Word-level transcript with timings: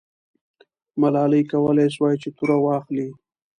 ملالۍ 1.01 1.43
کولای 1.51 1.87
سوای 1.95 2.15
چې 2.21 2.29
توره 2.37 2.57
واخلي. 2.65 3.07